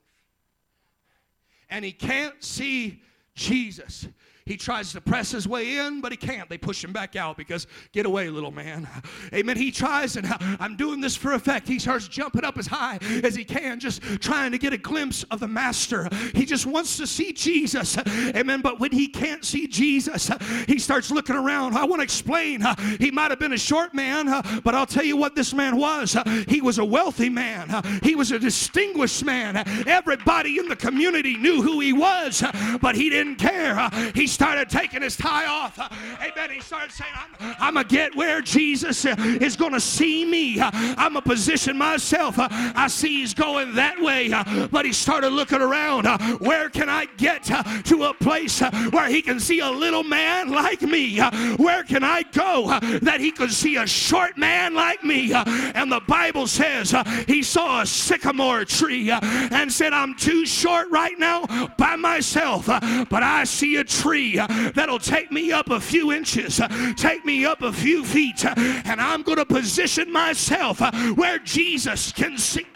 [1.69, 3.03] and he can't see
[3.35, 4.09] Jesus.
[4.51, 6.49] He tries to press his way in, but he can't.
[6.49, 8.89] They push him back out because, get away, little man.
[9.33, 9.57] Amen.
[9.57, 10.27] He tries, and
[10.59, 11.69] I'm doing this for effect.
[11.69, 15.23] He starts jumping up as high as he can, just trying to get a glimpse
[15.31, 16.09] of the Master.
[16.35, 17.97] He just wants to see Jesus.
[18.35, 18.61] Amen.
[18.61, 20.29] But when he can't see Jesus,
[20.67, 21.77] he starts looking around.
[21.77, 22.65] I want to explain.
[22.99, 24.27] He might have been a short man,
[24.65, 26.17] but I'll tell you what this man was.
[26.49, 29.59] He was a wealthy man, he was a distinguished man.
[29.87, 32.43] Everybody in the community knew who he was,
[32.81, 33.89] but he didn't care.
[34.13, 35.79] He started taking his tie off.
[35.79, 36.51] Amen.
[36.51, 40.59] He started saying, I'm, I'm going to get where Jesus is going to see me.
[40.59, 42.37] I'm going to position myself.
[42.39, 44.33] I see he's going that way.
[44.71, 46.07] But he started looking around.
[46.41, 50.81] Where can I get to a place where he can see a little man like
[50.81, 51.19] me?
[51.59, 55.35] Where can I go that he could see a short man like me?
[55.35, 56.95] And the Bible says
[57.27, 61.45] he saw a sycamore tree and said, I'm too short right now
[61.77, 66.61] by myself, but I see a tree Uh, that'll take me up a few inches,
[66.61, 68.55] uh, take me up a few feet, uh,
[68.85, 70.81] and I'm going to position myself
[71.17, 72.67] where Jesus can see.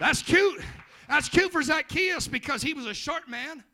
[0.00, 0.60] That's cute.
[1.08, 3.64] That's cute for Zacchaeus because he was a short man.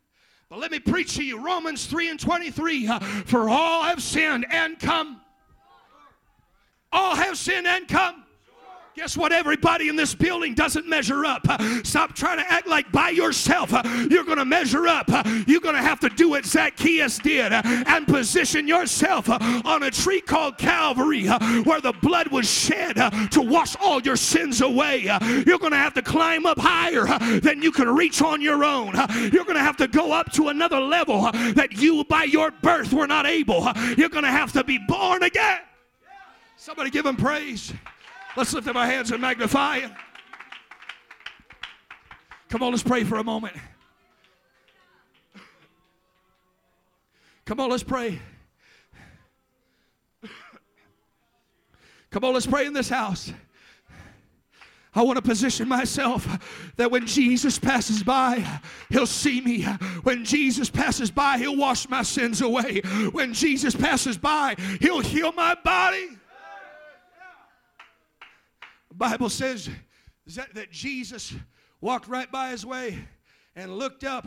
[0.49, 2.87] But let me preach to you Romans 3 and 23.
[3.25, 5.19] For all have sinned and come.
[6.91, 8.22] All have sinned and come
[8.95, 9.31] Guess what?
[9.31, 11.47] Everybody in this building doesn't measure up.
[11.83, 13.71] Stop trying to act like by yourself
[14.09, 15.09] you're going to measure up.
[15.47, 20.21] You're going to have to do what Zacchaeus did and position yourself on a tree
[20.21, 22.95] called Calvary where the blood was shed
[23.31, 25.03] to wash all your sins away.
[25.45, 27.05] You're going to have to climb up higher
[27.39, 28.93] than you can reach on your own.
[29.31, 32.93] You're going to have to go up to another level that you, by your birth,
[32.93, 33.67] were not able.
[33.97, 35.61] You're going to have to be born again.
[36.57, 37.73] Somebody give him praise.
[38.35, 39.91] Let's lift up our hands and magnify Him.
[42.49, 43.55] Come on, let's pray for a moment.
[47.45, 48.19] Come on, let's pray.
[52.09, 53.33] Come on, let's pray in this house.
[54.95, 56.27] I want to position myself
[56.75, 58.45] that when Jesus passes by,
[58.89, 59.63] he'll see me.
[60.03, 62.81] When Jesus passes by, he'll wash my sins away.
[63.11, 66.09] When Jesus passes by, he'll heal my body.
[68.97, 69.69] Bible says
[70.35, 71.33] that, that Jesus
[71.81, 72.97] walked right by his way
[73.55, 74.25] and looked up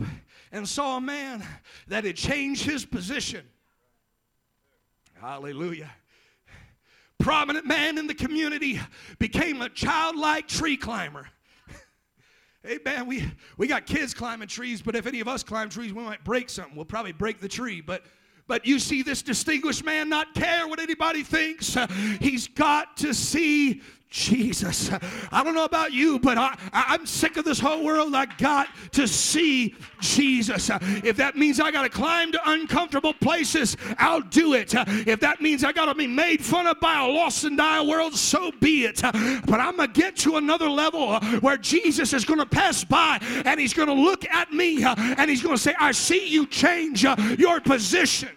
[0.52, 1.44] and saw a man
[1.88, 3.44] that had changed his position.
[5.20, 5.90] Hallelujah.
[7.18, 8.78] Prominent man in the community
[9.18, 11.28] became a childlike tree climber.
[12.62, 13.24] Hey man, we,
[13.56, 16.50] we got kids climbing trees, but if any of us climb trees, we might break
[16.50, 16.74] something.
[16.74, 17.80] We'll probably break the tree.
[17.80, 18.02] But
[18.48, 21.76] but you see this distinguished man not care what anybody thinks.
[22.20, 23.82] He's got to see
[24.16, 24.90] Jesus.
[25.30, 28.14] I don't know about you, but I, I'm sick of this whole world.
[28.14, 30.70] I got to see Jesus.
[31.04, 34.72] If that means I got to climb to uncomfortable places, I'll do it.
[34.74, 37.86] If that means I got to be made fun of by a lost and dying
[37.86, 39.02] world, so be it.
[39.02, 43.18] But I'm going to get to another level where Jesus is going to pass by
[43.44, 46.46] and he's going to look at me and he's going to say, I see you
[46.46, 47.04] change
[47.38, 48.30] your position.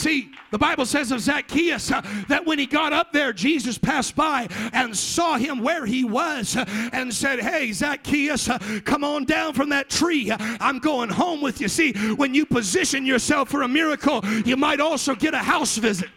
[0.00, 4.16] See, the Bible says of Zacchaeus uh, that when he got up there, Jesus passed
[4.16, 9.26] by and saw him where he was uh, and said, Hey, Zacchaeus, uh, come on
[9.26, 10.32] down from that tree.
[10.40, 11.68] I'm going home with you.
[11.68, 16.08] See, when you position yourself for a miracle, you might also get a house visit.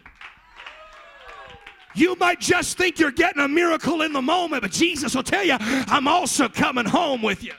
[1.94, 5.44] You might just think you're getting a miracle in the moment, but Jesus will tell
[5.44, 7.52] you, I'm also coming home with you.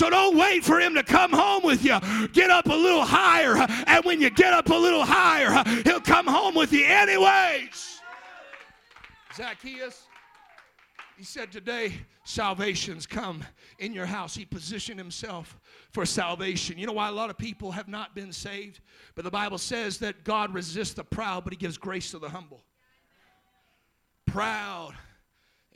[0.00, 2.00] So don't wait for him to come home with you.
[2.28, 3.54] Get up a little higher.
[3.86, 8.00] And when you get up a little higher, he'll come home with you anyways.
[9.36, 10.06] Zacchaeus,
[11.18, 11.92] he said, Today
[12.24, 13.44] salvation's come
[13.78, 14.34] in your house.
[14.34, 15.60] He positioned himself
[15.92, 16.78] for salvation.
[16.78, 18.80] You know why a lot of people have not been saved?
[19.14, 22.30] But the Bible says that God resists the proud, but he gives grace to the
[22.30, 22.64] humble.
[24.24, 24.94] Proud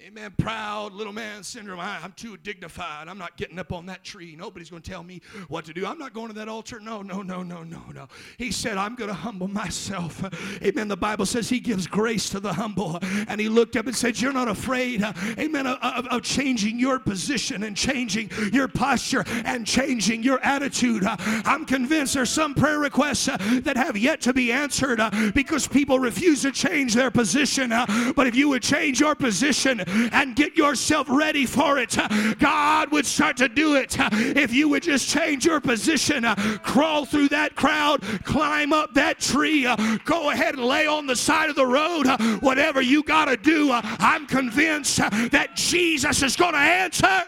[0.07, 0.35] Amen.
[0.37, 1.81] Proud little man syndrome.
[1.81, 3.09] I, am too dignified.
[3.09, 4.37] I'm not getting up on that tree.
[4.37, 5.87] Nobody's going to tell me what to do.
[5.87, 6.79] I'm not going to that altar.
[6.79, 8.09] No, no, no, no, no, no.
[8.37, 10.23] He said, I'm going to humble myself.
[10.63, 10.89] Amen.
[10.89, 12.99] The Bible says he gives grace to the humble.
[13.29, 15.03] And he looked up and said, You're not afraid,
[15.39, 21.05] amen, of, of, of changing your position and changing your posture and changing your attitude.
[21.07, 25.67] I'm convinced there's some prayer requests uh, that have yet to be answered uh, because
[25.67, 27.73] people refuse to change their position.
[27.73, 29.83] Uh, but if you would change your position,
[30.13, 31.97] and get yourself ready for it.
[32.39, 36.25] God would start to do it if you would just change your position,
[36.63, 39.63] crawl through that crowd, climb up that tree,
[40.05, 42.07] go ahead and lay on the side of the road,
[42.41, 43.71] whatever you got to do.
[43.73, 47.25] I'm convinced that Jesus is going to answer.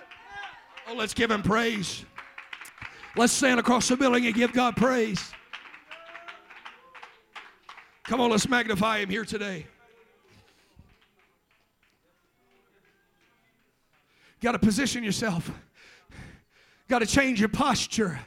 [0.88, 2.04] Oh, let's give him praise.
[3.16, 5.32] Let's stand across the building and give God praise.
[8.04, 9.66] Come on, let's magnify him here today.
[14.40, 15.50] Got to position yourself.
[16.88, 18.18] Got to change your posture.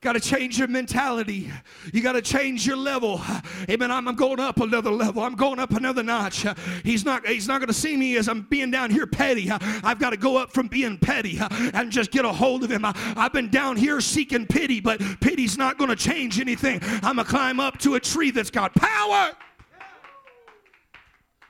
[0.00, 1.50] Got to change your mentality.
[1.92, 3.20] You got to change your level.
[3.68, 3.90] Amen.
[3.90, 5.24] I'm, going up another level.
[5.24, 6.46] I'm going up another notch.
[6.84, 7.26] He's not.
[7.26, 9.50] He's not going to see me as I'm being down here petty.
[9.50, 12.84] I've got to go up from being petty and just get a hold of Him.
[12.84, 16.78] I, have been down here seeking pity, but pity's not going to change anything.
[17.02, 19.32] I'm gonna climb up to a tree that's got power.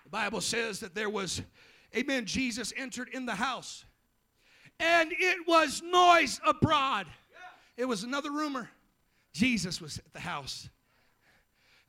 [0.04, 1.42] The Bible says that there was,
[1.94, 2.24] Amen.
[2.24, 3.84] Jesus entered in the house,
[4.80, 7.06] and it was noise abroad.
[7.76, 8.68] It was another rumor.
[9.32, 10.68] Jesus was at the house.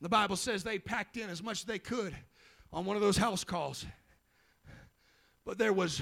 [0.01, 2.15] The Bible says they packed in as much as they could
[2.71, 3.85] on one of those house calls.
[5.45, 6.01] But there was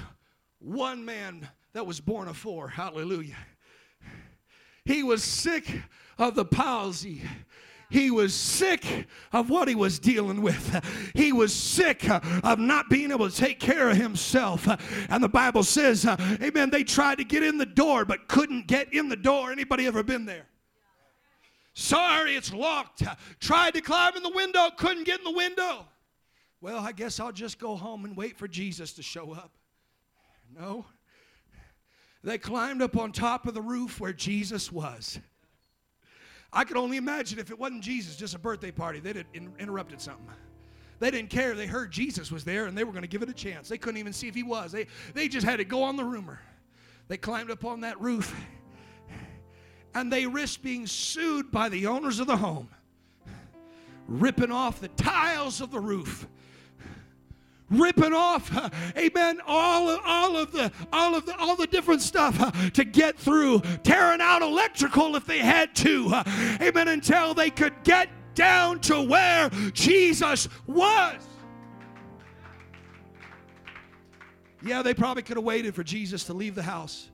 [0.59, 2.67] one man that was borne of four.
[2.67, 3.37] Hallelujah.
[4.85, 5.81] He was sick
[6.17, 7.21] of the palsy.
[7.89, 10.83] He was sick of what he was dealing with.
[11.15, 14.67] He was sick of not being able to take care of himself.
[15.09, 18.67] And the Bible says, uh, amen, they tried to get in the door but couldn't
[18.67, 19.51] get in the door.
[19.51, 20.47] Anybody ever been there?
[21.73, 23.03] Sorry, it's locked.
[23.39, 25.85] Tried to climb in the window, couldn't get in the window.
[26.59, 29.51] Well, I guess I'll just go home and wait for Jesus to show up.
[30.57, 30.85] No.
[32.23, 35.19] They climbed up on top of the roof where Jesus was.
[36.51, 39.25] I could only imagine if it wasn't Jesus, just a birthday party, they'd have
[39.59, 40.25] interrupted something.
[40.99, 41.53] They didn't care.
[41.53, 43.69] They heard Jesus was there and they were going to give it a chance.
[43.69, 44.71] They couldn't even see if he was.
[44.71, 46.39] They, they just had to go on the rumor.
[47.07, 48.35] They climbed up on that roof
[49.93, 52.69] and they risked being sued by the owners of the home,
[54.07, 56.27] ripping off the tiles of the roof
[57.69, 58.51] ripping off,
[58.97, 63.17] amen, all of, all of the all of the all the different stuff to get
[63.17, 66.21] through, tearing out electrical if they had to,
[66.61, 71.15] amen, until they could get down to where Jesus was.
[74.63, 77.09] Yeah, they probably could have waited for Jesus to leave the house.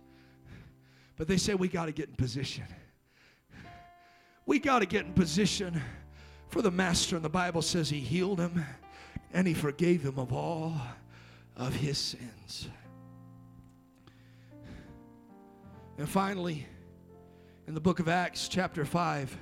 [1.18, 2.66] But they said, We got to get in position.
[4.46, 5.82] We got to get in position
[6.50, 7.16] for the Master.
[7.16, 8.64] And the Bible says He healed him
[9.34, 10.74] and he forgave him of all
[11.58, 12.70] of his sins.
[15.98, 16.66] And finally,
[17.68, 19.36] in the book of Acts, chapter 5,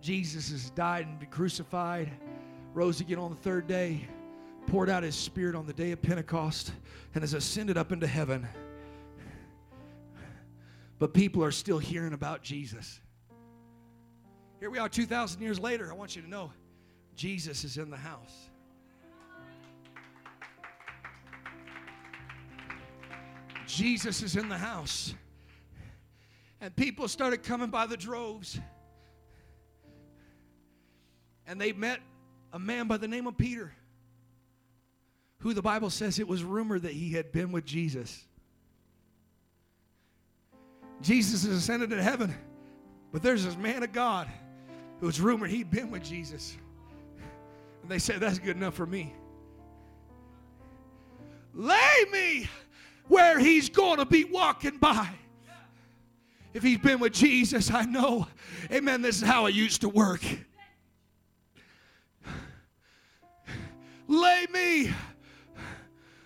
[0.00, 2.10] Jesus has died and been crucified,
[2.72, 4.06] rose again on the third day,
[4.66, 6.72] poured out his spirit on the day of Pentecost,
[7.14, 8.46] and has ascended up into heaven.
[10.98, 13.00] But people are still hearing about Jesus.
[14.58, 15.90] Here we are 2,000 years later.
[15.90, 16.52] I want you to know
[17.20, 18.48] Jesus is in the house.
[23.66, 25.12] Jesus is in the house.
[26.62, 28.58] And people started coming by the droves.
[31.46, 32.00] And they met
[32.54, 33.70] a man by the name of Peter,
[35.40, 38.24] who the Bible says it was rumored that he had been with Jesus.
[41.02, 42.34] Jesus has ascended to heaven,
[43.12, 44.26] but there's this man of God
[45.00, 46.56] who was rumored he'd been with Jesus.
[47.90, 49.12] They said, That's good enough for me.
[51.52, 52.48] Lay me
[53.08, 55.08] where he's going to be walking by.
[56.54, 58.28] If he's been with Jesus, I know,
[58.70, 60.22] amen, this is how it used to work.
[64.06, 64.92] Lay me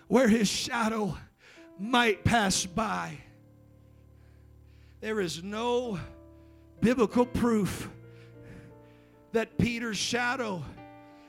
[0.07, 1.17] where his shadow
[1.79, 3.17] might pass by.
[5.01, 5.97] There is no
[6.79, 7.89] biblical proof
[9.31, 10.63] that Peter's shadow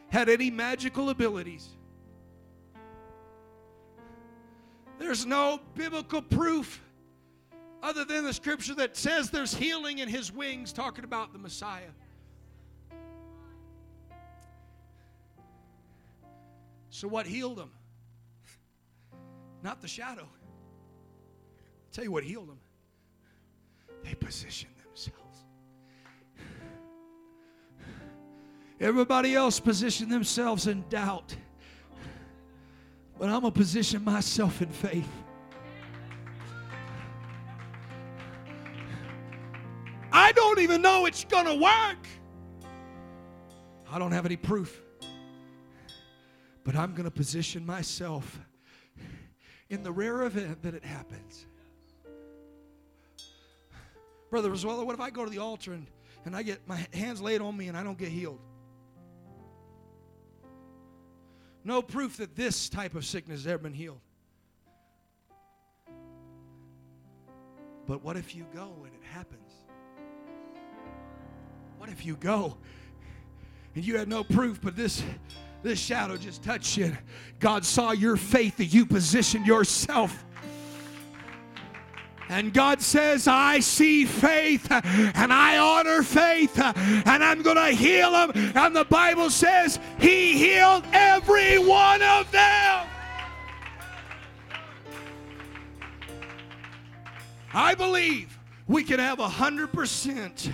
[0.08, 1.68] had any magical abilities.
[4.98, 6.82] There's no biblical proof
[7.82, 11.90] other than the scripture that says there's healing in his wings, talking about the Messiah.
[16.88, 17.70] So, what healed him?
[19.62, 20.22] Not the shadow.
[20.22, 22.58] I'll tell you what healed him.
[24.02, 24.75] They positioned
[28.80, 31.34] Everybody else position themselves in doubt.
[33.18, 35.08] But I'm going to position myself in faith.
[40.12, 42.06] I don't even know it's going to work.
[43.90, 44.82] I don't have any proof.
[46.64, 48.40] But I'm going to position myself
[49.70, 51.46] in the rare event that it happens.
[54.30, 55.86] Brother Rosuela, what if I go to the altar and,
[56.24, 58.40] and I get my hands laid on me and I don't get healed?
[61.66, 63.98] No proof that this type of sickness has ever been healed.
[67.88, 69.50] But what if you go and it happens?
[71.78, 72.56] What if you go
[73.74, 75.02] and you had no proof, but this
[75.64, 76.96] this shadow just touched you?
[77.40, 80.24] God saw your faith that you positioned yourself.
[82.28, 88.10] And God says, I see faith and I honor faith and I'm going to heal
[88.10, 88.32] them.
[88.54, 92.86] And the Bible says He healed every one of them.
[97.54, 100.50] I believe we can have a hundred percent,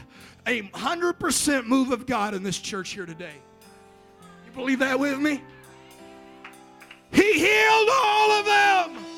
[0.47, 3.35] a hundred percent move of God in this church here today.
[4.47, 5.43] You believe that with me?
[7.11, 9.12] He healed all of them.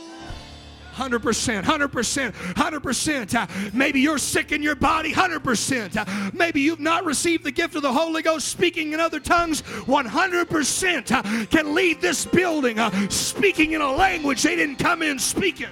[0.95, 3.35] 100%, 100%, 100%.
[3.35, 5.97] Uh, maybe you're sick in your body, 100%.
[5.97, 9.63] Uh, maybe you've not received the gift of the Holy Ghost speaking in other tongues,
[9.63, 15.19] 100% uh, can leave this building uh, speaking in a language they didn't come in
[15.19, 15.69] speaking.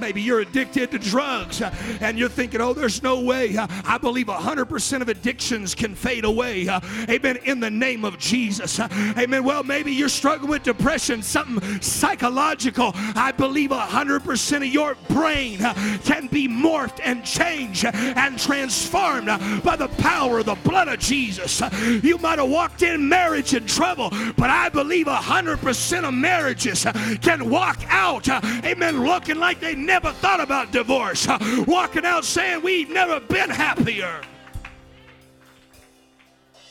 [0.00, 3.56] Maybe you're addicted to drugs uh, and you're thinking, oh, there's no way.
[3.56, 6.68] Uh, I believe 100% of addictions can fade away.
[6.68, 7.38] Uh, amen.
[7.44, 8.78] In the name of Jesus.
[8.78, 8.88] Uh,
[9.18, 9.44] amen.
[9.44, 12.92] Well, maybe you're struggling with depression, something psychological.
[12.94, 15.74] I believe 100% of your brain uh,
[16.04, 19.26] can be morphed and changed uh, and transformed
[19.62, 21.62] by the power of the blood of Jesus.
[22.02, 26.86] You might have walked in marriage in trouble, but I believe 100% of marriages
[27.22, 31.26] can walk out, amen, looking like they never thought about divorce,
[31.66, 34.20] walking out saying we've never been happier.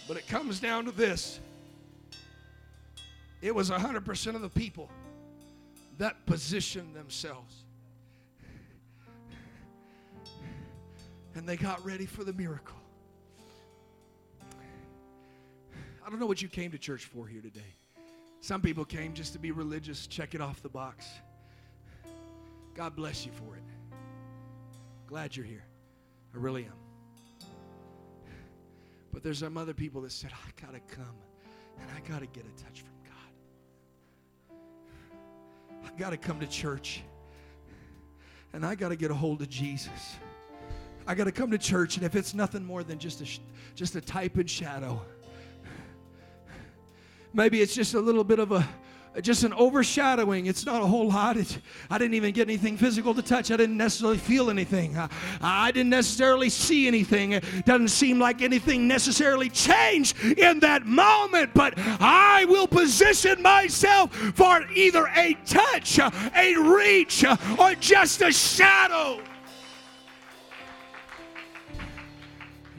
[0.07, 1.39] But it comes down to this
[3.41, 4.89] it was 100% of the people
[5.99, 7.63] that positioned themselves.
[11.35, 12.77] And they got ready for the miracle.
[16.03, 17.75] I don't know what you came to church for here today.
[18.41, 21.07] Some people came just to be religious, check it off the box.
[22.75, 23.63] God bless you for it.
[25.07, 25.65] Glad you're here.
[26.33, 26.73] I really am.
[29.13, 31.15] But there's some other people that said, I got to come
[31.79, 34.57] and I got to get a touch from God.
[35.85, 37.01] I got to come to church
[38.51, 40.17] and I got to get a hold of Jesus.
[41.07, 43.27] I got to come to church, and if it's nothing more than just a,
[43.75, 44.99] just a type and shadow,
[47.31, 48.67] maybe it's just a little bit of a,
[49.21, 50.45] just an overshadowing.
[50.45, 51.37] It's not a whole lot.
[51.89, 53.51] I didn't even get anything physical to touch.
[53.51, 54.97] I didn't necessarily feel anything.
[54.97, 55.09] I,
[55.41, 57.33] I didn't necessarily see anything.
[57.33, 64.13] It doesn't seem like anything necessarily changed in that moment, but I will position myself
[64.13, 67.23] for either a touch, a reach,
[67.59, 69.21] or just a shadow.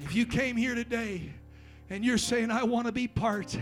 [0.02, 1.32] If you came here today
[1.90, 3.56] and you're saying, I want to be part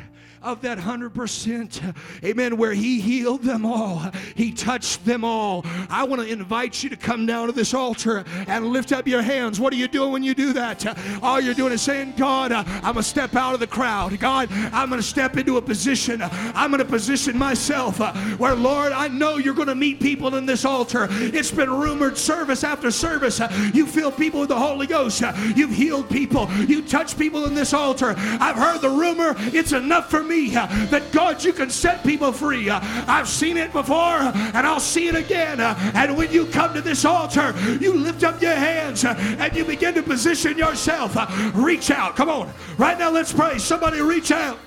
[0.45, 5.64] of that 100%, amen, where He healed them all, He touched them all.
[5.88, 9.22] I want to invite you to come down to this altar and lift up your
[9.22, 9.59] hands.
[9.59, 10.84] What are you doing when you do that?
[11.22, 14.18] All you're doing is saying, God, I'm going to step out of the crowd.
[14.20, 16.20] God, I'm going to step into a position.
[16.22, 17.99] I'm going to position myself
[18.38, 21.09] where, Lord, I know you're going to meet people in this altar.
[21.11, 23.40] It's been rumored service after service.
[23.72, 25.22] You fill people with the Holy Ghost.
[25.57, 26.51] You've healed people.
[26.68, 28.14] You touch people in this altar.
[28.16, 29.34] I've heard the rumor.
[29.38, 32.68] It's enough for me me uh, that God, you can set people free.
[32.68, 35.61] Uh, I've seen it before and I'll see it again.
[35.61, 39.64] Uh, and when you come to this altar, you lift up your hands and you
[39.64, 41.16] begin to position yourself.
[41.55, 42.16] Reach out.
[42.16, 42.53] Come on.
[42.78, 43.59] Right now, let's pray.
[43.59, 44.59] Somebody reach out.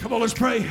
[0.00, 0.68] Come on, let's pray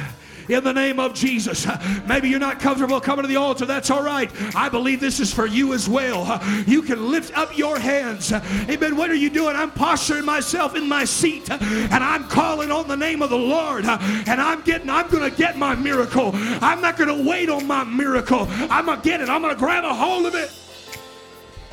[0.50, 1.68] in the name of Jesus.
[2.08, 3.66] Maybe you're not comfortable coming to the altar.
[3.66, 4.32] That's all right.
[4.56, 6.42] I believe this is for you as well.
[6.68, 8.32] You can lift up your hands.
[8.32, 8.96] Amen.
[8.96, 9.56] What are you doing?
[9.56, 13.86] I'm posturing myself in my seat and I'm calling on the name of the Lord.
[13.86, 16.32] And I'm getting, I'm going to get my miracle.
[16.34, 18.48] I'm not going to wait on my miracle.
[18.50, 19.30] I'm going to get it.
[19.30, 20.52] I'm going to grab a hold of it.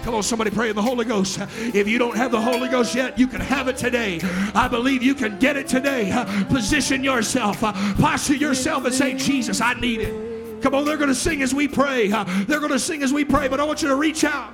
[0.03, 1.38] Come on, somebody pray in the Holy Ghost.
[1.59, 4.18] If you don't have the Holy Ghost yet, you can have it today.
[4.55, 6.11] I believe you can get it today.
[6.48, 10.62] Position yourself, posture yourself, and say, Jesus, I need it.
[10.62, 12.09] Come on, they're going to sing as we pray.
[12.09, 14.53] They're going to sing as we pray, but I want you to reach out.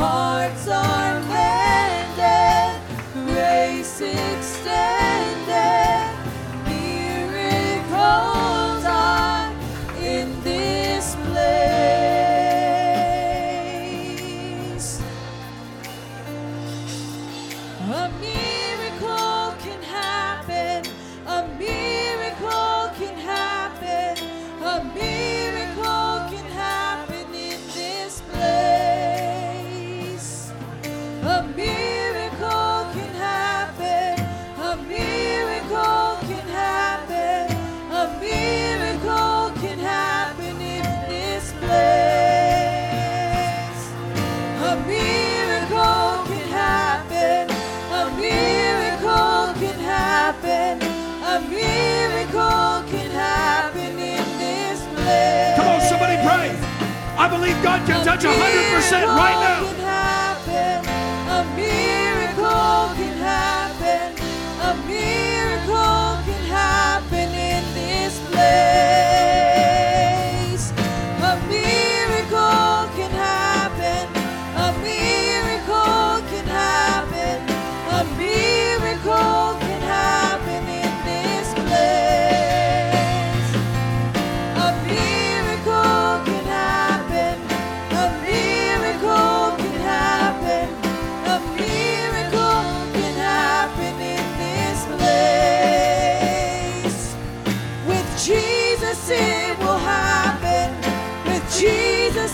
[0.00, 0.89] hearts are
[57.50, 59.79] believe God can touch 100% right now.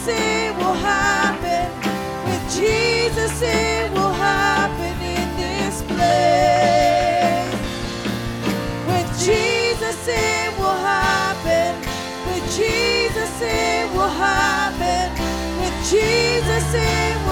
[0.09, 1.66] it will happen.
[2.26, 7.52] With Jesus, it will happen in this place.
[8.86, 11.74] With Jesus, it will happen.
[12.28, 15.11] With Jesus, it will happen.
[15.61, 17.26] With Jesus, it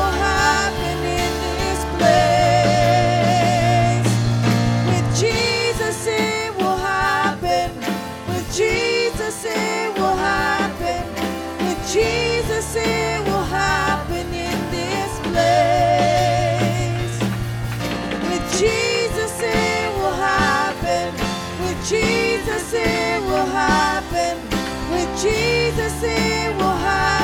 [25.25, 27.24] Jesus, it will hide.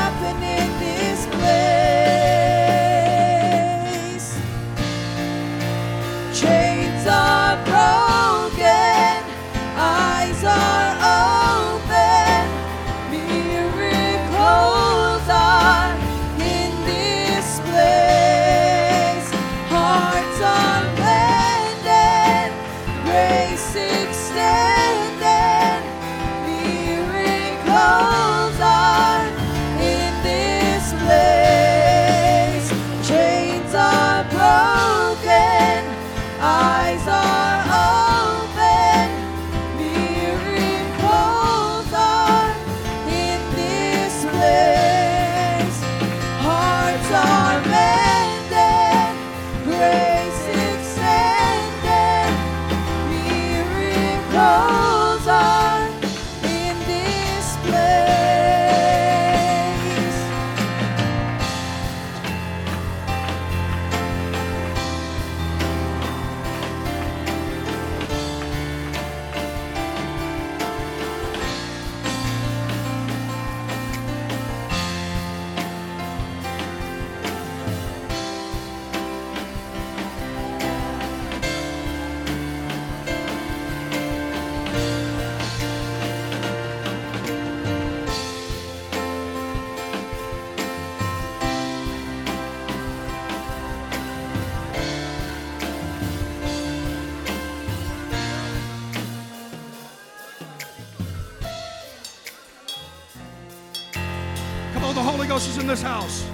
[105.71, 106.29] this house.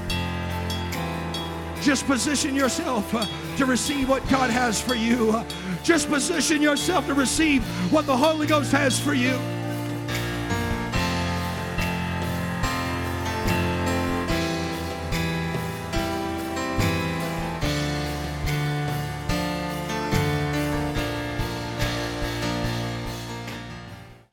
[1.82, 3.26] Just position yourself uh,
[3.58, 5.30] to receive what God has for you.
[5.30, 5.44] Uh,
[5.82, 7.62] just position yourself to receive
[7.92, 9.38] what the Holy Ghost has for you.